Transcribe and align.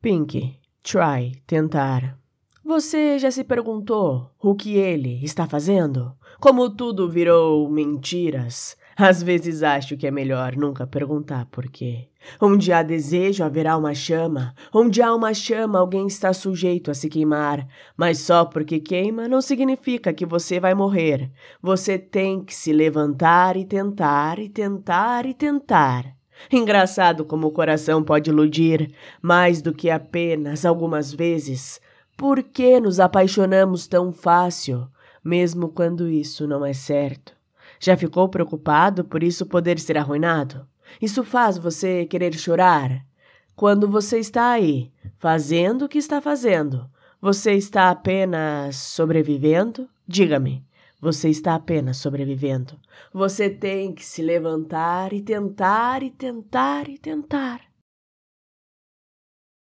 Pink, 0.00 0.60
try, 0.80 1.32
tentar. 1.44 2.16
Você 2.64 3.18
já 3.18 3.32
se 3.32 3.42
perguntou 3.42 4.30
o 4.40 4.54
que 4.54 4.76
ele 4.76 5.24
está 5.24 5.48
fazendo? 5.48 6.12
Como 6.38 6.70
tudo 6.70 7.10
virou 7.10 7.68
mentiras? 7.68 8.76
Às 8.96 9.20
vezes 9.20 9.64
acho 9.64 9.96
que 9.96 10.06
é 10.06 10.10
melhor 10.12 10.54
nunca 10.54 10.86
perguntar 10.86 11.46
por 11.46 11.68
quê. 11.68 12.08
Onde 12.40 12.72
há 12.72 12.80
desejo 12.80 13.42
haverá 13.42 13.76
uma 13.76 13.92
chama. 13.92 14.54
Onde 14.72 15.02
há 15.02 15.12
uma 15.12 15.34
chama, 15.34 15.80
alguém 15.80 16.06
está 16.06 16.32
sujeito 16.32 16.92
a 16.92 16.94
se 16.94 17.08
queimar. 17.08 17.66
Mas 17.96 18.18
só 18.18 18.44
porque 18.44 18.78
queima 18.78 19.26
não 19.26 19.40
significa 19.40 20.12
que 20.12 20.24
você 20.24 20.60
vai 20.60 20.74
morrer. 20.74 21.28
Você 21.60 21.98
tem 21.98 22.44
que 22.44 22.54
se 22.54 22.72
levantar 22.72 23.56
e 23.56 23.64
tentar, 23.64 24.38
e 24.38 24.48
tentar, 24.48 25.26
e 25.26 25.34
tentar. 25.34 26.17
Engraçado 26.50 27.24
como 27.24 27.46
o 27.46 27.50
coração 27.50 28.02
pode 28.02 28.30
iludir, 28.30 28.92
mais 29.20 29.60
do 29.60 29.74
que 29.74 29.90
apenas 29.90 30.64
algumas 30.64 31.12
vezes. 31.12 31.80
Por 32.16 32.42
que 32.42 32.80
nos 32.80 32.98
apaixonamos 32.98 33.86
tão 33.86 34.12
fácil, 34.12 34.88
mesmo 35.22 35.68
quando 35.68 36.08
isso 36.08 36.46
não 36.46 36.64
é 36.64 36.72
certo? 36.72 37.32
Já 37.80 37.96
ficou 37.96 38.28
preocupado 38.28 39.04
por 39.04 39.22
isso 39.22 39.46
poder 39.46 39.78
ser 39.78 39.96
arruinado? 39.96 40.66
Isso 41.00 41.22
faz 41.22 41.58
você 41.58 42.06
querer 42.06 42.34
chorar? 42.34 43.04
Quando 43.54 43.88
você 43.88 44.18
está 44.18 44.50
aí, 44.50 44.90
fazendo 45.18 45.84
o 45.84 45.88
que 45.88 45.98
está 45.98 46.20
fazendo, 46.20 46.88
você 47.20 47.52
está 47.52 47.90
apenas 47.90 48.76
sobrevivendo? 48.76 49.88
Diga-me, 50.06 50.64
você 51.00 51.28
está 51.28 51.54
apenas 51.54 51.98
sobrevivendo. 51.98 52.78
Você 53.12 53.48
tem 53.48 53.94
que 53.94 54.04
se 54.04 54.22
levantar 54.22 55.12
e 55.12 55.22
tentar 55.22 56.02
e 56.02 56.10
tentar 56.10 56.88
e 56.88 56.98
tentar. 56.98 57.67